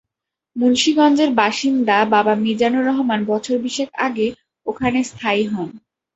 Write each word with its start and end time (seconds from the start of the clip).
মুন্সিগঞ্জের 0.55 1.31
বাসিন্দা 1.35 1.97
বাবা 2.13 2.33
মিজানুর 2.43 2.87
রহমান 2.89 3.19
বছর 3.25 3.55
বিশেক 3.65 3.89
আগে 4.07 4.27
ওখানে 4.65 4.99
স্থায়ী 5.09 5.43
হন। 5.45 5.69